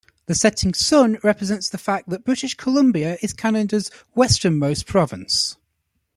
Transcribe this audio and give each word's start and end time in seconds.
The 0.25 0.33
setting 0.33 0.73
sun 0.73 1.19
represents 1.21 1.69
the 1.69 1.77
fact 1.77 2.09
that 2.09 2.25
British 2.25 2.55
Columbia 2.55 3.19
is 3.21 3.33
Canada's 3.33 3.91
westernmost 4.15 4.87
province. 4.87 5.57